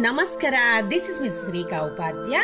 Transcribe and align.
ನಮಸ್ಕಾರ. 0.00 0.54
This 0.90 1.10
is 1.10 1.22
miss 1.22 1.50
Rekha 1.50 1.80
Upadhya 1.80 2.38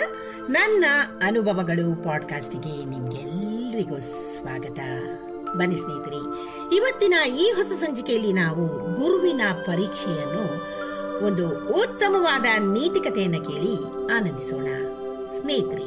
ನನ್ನ 0.51 0.85
ಅನುಭವಗಳು 1.23 2.05
ಪಾಡ್ಕಾಸ್ಟ್ಗೆ 2.05 2.85
ನಿಮ್ಗೆಲ್ರಿಗೂ 2.85 3.99
ಸ್ವಾಗತ. 4.01 4.79
ಬನ್ನಿ 5.57 5.77
ಸ್ನೇಹಿತರೆ, 5.77 6.19
ಇವತ್ತಿನ 6.77 7.15
ಈ 7.37 7.51
ಹೊಸ 7.51 7.67
ಸಂಚಿಕೆಯಲ್ಲಿ 7.67 8.33
ನಾವು 8.33 8.69
ಗುರುವಿನ 8.95 9.41
ಪರೀಕ್ಷೆಯನ್ನು 9.67 10.67
ಒಂದು 11.27 11.73
ಉತ್ತಮವಾದ 11.73 12.61
ನೀತಿಕತೆಯನ್ನು 12.61 13.41
ಕೇಳಿ 13.41 13.77
ಆನಂದಿಸೋಣ. 14.19 14.67
ಸ್ನೇಹಿತರೆ, 15.41 15.85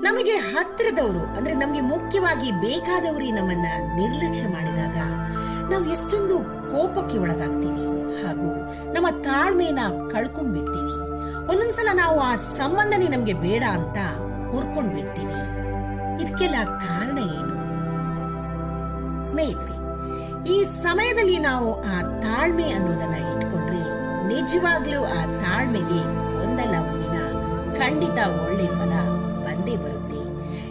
ನಮಗೆ 0.00 0.32
ಹತ್ತಿರದವರು, 0.32 1.36
ಅಂದ್ರೆ 1.36 1.54
ನಮಗೆ 1.54 1.80
ಮುಖ್ಯವಾಗಿ 1.80 2.50
ಬೇಕಾದವರು 2.50 3.24
ನಮ್ಮನ್ನ 3.24 3.66
ನಿರ್ಲಕ್ಷ್ಯ 3.96 4.48
ಮಾಡಿದಾಗ 4.48 4.96
ನಾವು 5.72 5.90
ಎಷ್ಟೊಂದು 5.90 6.38
ಕೋಪಕ್ಕೆ 6.70 7.18
ಒಳಗಾಗ್ತೀವಿ. 7.18 7.95
ಹಾಗೂ 8.26 8.50
ನಮ್ಮ 8.94 9.08
ತಾಳ್ಮೆನ 9.24 9.80
ಕಳ್ಕೊಂಡ್ 10.12 10.52
ಬಿಡ್ತೀವಿ 10.56 10.94
ಒಂದೊಂದ್ಸಲ 11.50 11.88
ನಾವು 11.94 12.18
ಆ 12.20 12.36
ಸಂಬಂಧನೇ 12.36 13.08
ನಮ್ಗೆ 13.08 13.34
ಬೇಡ 13.44 13.62
ಅಂತ 13.72 13.98
ಹುರ್ಕೊಂಡ್ 14.52 14.94
ಬಿಡ್ತೀವಿ 14.94 15.40
ಇದಕ್ಕೆಲ್ಲ 16.22 16.58
ಕಾರಣ 16.84 17.18
ಏನು? 17.38 17.54
ಸ್ನೇಹಿತರೆ, 19.24 19.76
ಈ 20.54 20.56
ಸಮಯದಲ್ಲಿ 20.82 21.38
ನಾವು 21.38 21.68
ಆ 21.94 21.96
ತಾಳ್ಮೆ 22.20 22.66
ಅನ್ನೋದನ್ನ 22.70 23.16
ಇಟ್ಕೊಂಡ್ರೆ 23.32 23.82
ನಿಜವಾಗ್ಲೂ 24.28 25.00
ಆ 25.18 25.20
ತಾಳ್ಮೆಗೆ 25.38 26.00
ಒಂದಲ್ಲ 26.44 26.76
ಒಂದಿನ 26.90 27.18
ಖಂಡಿತ 27.78 28.18
ಒಳ್ಳೆ 28.42 28.66
ಫಲ 28.68 28.92
ಬಂದೇ 29.46 29.76
ಬರುತ್ತೆ. 29.76 30.20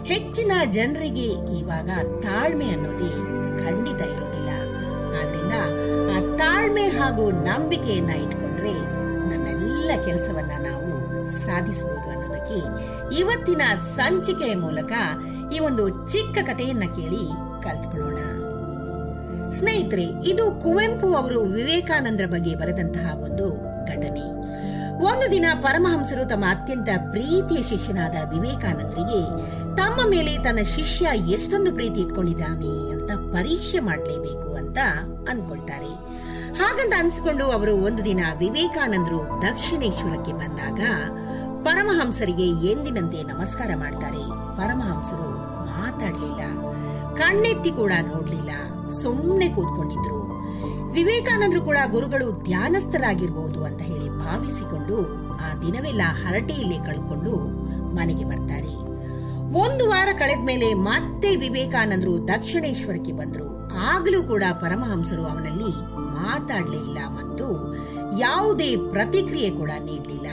ಹೆಚ್ಚಿನ 0.04 0.52
ಜನರಿಗೆ 0.70 1.28
ಇವಾಗ 1.58 1.90
ತಾಳ್ಮೆ 2.22 2.68
ಅನ್ನೋದೇ 2.70 3.12
ಖಂಡಿತ 3.64 4.02
ಆ 4.16 4.35
ತಾಳ್ಮೆ 6.38 6.88
ಹಾಗೂ 6.88 7.30
ನಂಬಿಕೆಯನ್ನ 7.30 8.10
ಇಟ್ಕೊಂಡ್ರೆ 8.10 8.72
ನಮ್ಮೆಲ್ಲ 9.28 10.04
ಕೆಲಸವನ್ನ 10.04 10.50
ನಾವು 10.50 11.30
ಸಾಧಿಸಬಹುದು 11.30 12.10
ಅನ್ನೋದಕ್ಕೆ 12.10 12.58
ಇವತ್ತಿನ 13.18 13.62
ಸಂಚಿಕೆಯ 13.76 14.54
ಮೂಲಕ 14.54 14.92
ಈ 15.52 15.58
ಒಂದು 15.58 15.88
ಚಿಕ್ಕ 15.88 16.38
ಕಥೆಯನ್ನ 16.38 16.80
ಕೇಳಿ 16.80 17.24
ಕಲ್ತ್ಕೊಳ್ಳೋಣ. 17.62 18.18
ಸ್ನೇಹಿತರೆ, 19.50 20.02
ಇದು 20.02 20.50
ಕುವೆಂಪು 20.50 21.14
ಅವರು 21.14 21.40
ವಿವೇಕಾನಂದರ 21.40 22.26
ಬಗ್ಗೆ 22.26 22.54
ಬರೆದಂತಹ 22.54 23.14
ಒಂದು 23.14 23.50
ಘಟನೆ. 23.86 24.35
ಒಂದು 25.00 25.26
ದಿನ 25.30 25.46
ಪರಮಹಂಸರು 25.62 26.28
ತಮ್ಮ 26.28 26.44
ಅತ್ಯಂತ 26.50 26.90
ಪ್ರೀತಿಯ 27.10 27.62
ಶಿಷ್ಯನಾದ 27.62 28.16
ವಿವೇಕಾನಂದರಿಗೆ 28.30 29.22
ತಮ್ಮ 29.76 29.98
ಮೇಲೆ 30.10 30.32
ತನ್ನ 30.44 30.60
ಶಿಷ್ಯ 30.74 31.06
ಎಷ್ಟೊಂದು 31.32 31.70
ಪ್ರೀತಿ 31.74 32.00
ಇಟ್ಕೊಂಡಿದ್ದಾನೆ 32.00 32.72
ಅಂತ 32.94 33.10
ಪರೀಕ್ಷೆ 33.34 33.80
ಮಾಡಲೇಬೇಕು 33.80 34.54
ಅಂತ 34.54 34.78
ಅನ್ಕೊಳ್ತಾರೆ. 35.30 35.92
ಹಾಗಂತ 36.60 36.92
ಅನ್ಸಿಕೊಂಡು 36.98 37.44
ಅವರು 37.50 37.74
ಒಂದು 37.76 38.04
ದಿನ 38.04 38.20
ವಿವೇಕಾನಂದರು 38.38 39.20
ದಕ್ಷಿಣೇಶ್ವರಕ್ಕೆ 39.42 40.32
ಬಂದಾಗ 40.32 40.80
ಪರಮಹಂಸರಿಗೆ 41.64 42.48
ಎಂದಿನಂತೆ 42.70 43.22
ನಮಸ್ಕಾರ 43.22 43.70
ಮಾಡ್ತಾರೆ. 43.74 44.22
ಪರಮಹಂಸರು 44.58 45.30
ಮಾತಾಡಲಿಲ್ಲ, 45.70 46.42
ಕಣ್ಣೆತ್ತಿ 47.16 47.70
ಕೂಡ 47.70 47.92
ನೋಡ್ಲಿಲ್ಲ 48.12 48.52
ಸುಮ್ಮನೆ 49.02 49.48
ಕೂತ್ಕೊಂಡಿದ್ರು. 49.48 50.20
ವಿವೇಕಾನಂದರು 50.92 51.62
ಕೂಡ 51.62 51.76
ಗುರುಗಳು 51.90 52.44
ಧ್ಯಾನಸ್ಥರಾಗಿರ್ಬಹುದು 52.44 53.64
ಅಂತ 53.64 53.82
ಹೇಳಿ 53.82 54.08
ಭಾವಿಸಿಕೊಂಡು 54.08 54.96
ಆ 55.36 55.54
ದಿನವೆಲ್ಲ 55.54 56.00
ಹರಟೆಯಲ್ಲೇ 56.02 56.78
ಕಳ್ಕೊಂಡು 56.78 57.32
ಮನೆಗೆ 57.94 58.24
ಬರ್ತಾರೆ. 58.24 58.86
ಒಂದು 59.64 59.88
ವಾರ 59.88 60.08
ಕಳೆದ 60.18 60.46
ಮೇಲೆ 60.46 60.74
ಮತ್ತೆ 60.74 61.36
ವಿವೇಕಾನಂದರು 61.36 62.28
ದಕ್ಷಿಣೇಶ್ವರಕ್ಕೆ 62.28 63.12
ಬಂದರು. 63.12 63.68
ಆಗಲೂ 63.78 64.22
ಕೂಡ 64.22 64.42
ಪರಮಹಂಸರು 64.52 65.26
ಅವನಲ್ಲಿ 65.26 65.70
ಮಾತಾಡ್ಲೇ 65.96 66.76
ಇಲ್ಲ 66.76 66.98
ಮತ್ತು 67.08 67.76
ಯಾವುದೇ 68.20 68.76
ಪ್ರತಿಕ್ರಿಯೆ 68.76 69.50
ಕೂಡ 69.50 69.70
ನೀಡಲಿಲ್ಲ. 69.84 70.26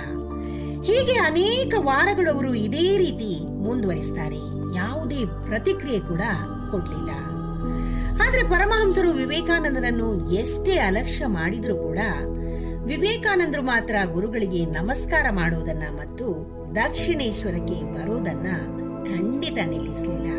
ಹೀಗೆ 0.84 1.14
ಅನೇಕ 1.14 1.74
ವಾರಗಳವರು 1.80 2.54
ಇದೇ 2.54 2.98
ರೀತಿ 2.98 3.64
ಮುಂದುವರಿಸ್ತಾರೆ. 3.64 4.76
ಯಾವುದೇ 4.76 5.26
ಪ್ರತಿಕ್ರಿಯೆ 5.26 6.00
ಕೂಡ 6.00 6.22
ಕೊಡ್ಲಿಲ್ಲ. 6.72 7.10
ಪರಮಹಂಸರು 8.54 9.12
ವಿವೇಕಾನಂದರನ್ನು 9.12 10.08
ಎಷ್ಟೇ 10.30 10.74
ಅಲಕ್ಷ್ಯ 10.88 11.28
ಮಾಡಿದರೂ 11.36 11.76
ಕೂಡ 11.78 12.00
ವಿವೇಕಾನಂದರು 12.90 13.62
ಮಾತ್ರ 13.62 13.96
ಗುರುಗಳಿಗೆ 14.12 14.62
ನಮಸ್ಕಾರ 14.66 15.26
ಮಾಡೋದನ್ನ 15.32 15.86
ಮತ್ತು 16.00 16.26
ದಕ್ಷಿಣೇಶ್ವರಕ್ಕೆ 16.76 17.78
ಬರೋದನ್ನ 17.96 18.50
ಖಂಡಿತ 19.08 19.58
ನಿಲ್ಲಿಸಲಿಲ್ಲ. 19.72 20.30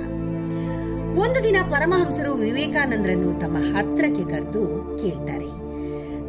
ಒಂದು 1.22 1.40
ದಿನ 1.42 1.58
ಪರಮಹಂಸರು 1.72 2.32
ವಿವೇಕಾನಂದರನ್ನು 2.34 3.32
ತಮ್ಮ 3.40 3.56
ಹತ್ರಕ್ಕೆ 3.74 4.24
ಕರೆದು 4.30 4.64
ಕೇಳ್ತಾರೆ, 5.02 5.50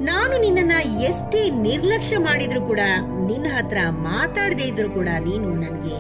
ನಾನು 0.09 0.34
ನಿನ್ನನ್ನ 0.41 0.75
ಎಷ್ಟೇ 1.02 1.44
ನಿರ್ಲಕ್ಷ್ಯ 1.50 2.17
ಮಾಡಿದ್ರು 2.17 2.62
ಕೂಡ, 2.62 2.81
ನಿನ್ನ 3.29 3.47
ಹತ್ರ 3.56 3.78
ಮಾತಾಡದೇ 4.09 4.63
ಇದ್ರು 4.63 4.90
ಕೂಡ 4.90 5.09
ನೀನು 5.29 5.50
ನನಗೆ 5.63 5.97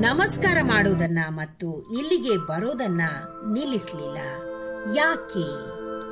ನಮಸ್ಕಾರ 0.00 0.58
ಮಾಡೋದನ್ನ 0.62 1.20
ಮತ್ತು 1.32 1.68
ಇಲ್ಲಿಗೆ 1.98 2.36
ಬರೋದನ್ನ 2.48 3.02
ನಿಲ್ಲಿಸ್ಲಿಲ್ಲ. 3.54 4.18
ಯಾಕೆ 4.92 5.46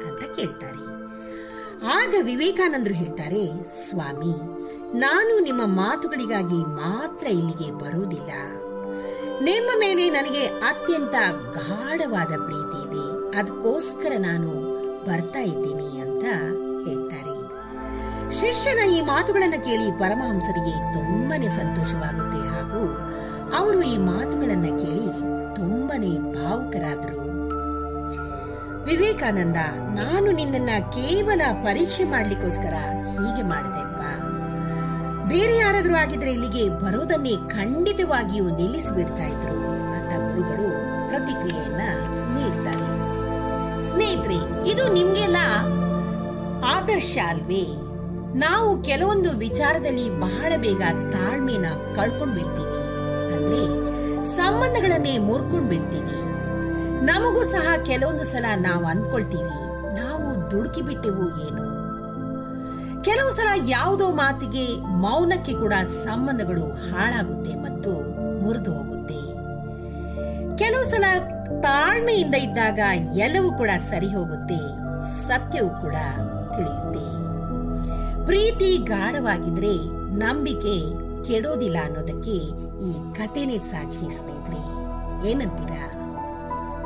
ಅಂತ 0.09 0.23
ಕೇಳ್ತಾರೆ. 0.37 0.85
ಆಗ 1.99 2.15
ವಿವೇಕಾನಂದರು 2.23 2.95
ಹೇಳ್ತಾರೆ, 2.95 3.65
ಸ್ವಾಮಿ, 3.69 4.35
ನಾನು 4.99 5.39
ನಿಮ್ಮ 5.39 5.63
ಮಾತುಗಳಿಗಾಗಿ 5.65 6.65
ಮಾತ್ರ 6.65 7.27
ಇಲ್ಲಿಗೆ 7.27 7.71
ಬರೋದಿಲ್ಲ 7.73 8.33
ನಿಮ್ಮ 9.43 9.71
ಮೇಲೆ 9.79 10.11
ನನಗೆ 10.11 10.43
ಅತ್ಯಂತ 10.47 11.15
ಗಾಢವಾದ 11.55 12.33
ಪ್ರೀತಿ 12.47 12.79
ಇದೆ. 12.87 13.39
ಅದಕ್ಕೋಸ್ಕರ 13.39 14.13
ನಾನು 14.19 14.51
ಬರ್ತಾ 15.05 15.39
ಇದ್ದೀನಿ 15.39 16.01
ಅಂತ 16.01 16.25
ಹೇಳ್ತಾರೆ. 16.87 17.37
ಶಿಷ್ಯನ 18.31 18.79
ಈ 18.91 19.01
ಮಾತುಗಳನ್ನು 19.01 19.65
ಕೇಳಿ 19.65 19.99
ಪರಮಹಂಸರಿಗೆ 19.99 20.75
ತುಂಬಾನೇ 20.93 21.49
ಸಂತೋಷವಾಗುತ್ತೆ 21.49 22.39
ಹಾಗೂ 22.49 22.83
ಅವರು 23.57 23.83
ಈ 23.83 23.97
ಮಾತುಗಳನ್ನು 23.97 24.73
ಕೇಳಿ 24.81 25.11
ತುಂಬನೇ 25.55 26.13
ಭಾವುಕರಾದ್ರು. 26.37 27.32
ವಿವೇಕಾನಂದ, 28.87 29.59
ನಾನು 29.99 30.33
ನಿನ್ನನ್ನ 30.33 30.73
ಕೇವಲ 30.91 31.43
ಪರೀಕ್ಷೆ 31.63 32.05
ಮಾಡ್ಲಿಕ್ಕೋಸ್ಕರ 32.05 32.77
ಹೀಗೆ 33.11 33.43
ಮಾಡ್ದೆಪ್ಪ 33.43 34.01
ಬೇರೆ 35.29 35.57
ಯಾರಾದ್ರೂ 35.57 35.95
ಆಗಿದ್ರೆ 35.95 36.31
ಇಲ್ಲಿಗೆ 36.33 36.69
ಬರೋದನ್ನೇ 36.69 37.35
ಖಂಡಿತವಾಗಿಯೂ 37.51 38.57
ನಿಲ್ಲಿಸಿಬಿಡ್ತಾ 38.57 39.27
ಇದ್ರು 39.27 39.55
ಅಂತ 39.97 40.13
ಗುರುಗಳು 40.27 40.69
ಪ್ರತಿಕ್ರಿಯೆಯನ್ನ 41.09 41.85
ನೀಡ್ತಾರೆ. 42.35 42.89
ಸ್ನೇಹಿತರೆ, 43.83 44.41
ಇದು 44.71 44.93
ನಿಮ್ಗೆಲ್ಲ 44.93 45.39
ಆದರ್ಶ 46.65 47.19
ಅಲ್ವೇ? 47.29 47.65
ನಾವು 48.39 48.83
ಕೆಲವೊಂದು 48.83 49.31
ವಿಚಾರದಲ್ಲಿ 49.39 50.21
ಬಹಳ 50.21 50.53
ಬೇಗ 50.57 50.83
ತಾಳ್ಮೆನ 51.13 51.67
ಕಳ್ಕೊಂಡ್ 51.95 52.35
ಬಿಡ್ತೀವಿ 52.35 52.83
ಅಂದ್ರೆ 53.35 53.63
ಸಂಬಂಧಗಳನ್ನೇ 54.37 55.19
ಮುರ್ಕೊಂಡ್ 55.19 55.69
ಬಿಡ್ತೀವಿ 55.69 56.19
ನಮಗೂ 57.09 57.43
ಸಹ 57.53 57.69
ಕೆಲವೊಂದು 57.89 58.25
ಸಲ 58.33 58.47
ನಾವು 58.67 58.85
ಅಂದ್ಕೊಳ್ತೀವಿ 58.91 59.59
ನಾವು 59.99 60.29
ದುಡುಕಿ 60.51 60.83
ಬಿಟ್ಟೆವು 60.89 61.25
ಏನು? 61.47 61.67
ಕೆಲವು 63.07 63.31
ಸಲ 63.37 63.49
ಯಾವುದೋ 63.73 64.07
ಮಾತಿಗೆ 64.21 64.65
ಮೌನಕ್ಕೆ 65.05 65.55
ಕೂಡ 65.63 65.75
ಸಂಬಂಧಗಳು 66.05 66.67
ಹಾಳಾಗುತ್ತೆ 66.89 67.55
ಮತ್ತು 67.65 67.93
ಮುರಿದು 68.43 68.73
ಹೋಗುತ್ತೆ. 68.79 69.21
ಕೆಲವು 70.61 70.85
ಸಲ 70.93 71.05
ತಾಳ್ಮೆಯಿಂದ 71.67 72.37
ಇದ್ದಾಗ 72.47 72.81
ಎಲ್ಲವೂ 73.25 73.51
ಕೂಡ 73.61 73.71
ಸರಿ 73.91 74.11
ಹೋಗುತ್ತೆ, 74.17 74.61
ಸತ್ಯವೂ 75.27 75.71
ಕೂಡ 75.85 75.97
ತಿಳಿಯುತ್ತೆ. 76.55 77.07
ಪ್ರೀತಿ 78.29 78.71
ಗಾಢವಾಗಿದ್ರೆ 78.93 79.75
ನಂಬಿಕೆ 80.25 80.77
ಕೆಡೋದಿಲ್ಲ 81.29 81.79
ಅನ್ನೋದಕ್ಕೆ 81.89 82.37
ಈ 82.89 82.93
ಕಥೆನೇ 83.19 83.59
ಸಾಕ್ಷಿ 83.73 84.09
ಸ್ನೇಹಿತರೆ, 84.19 84.63
ಏನಂತೀರಾ? 85.31 85.83